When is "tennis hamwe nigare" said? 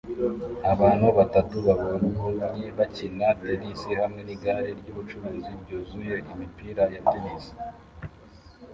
3.39-4.69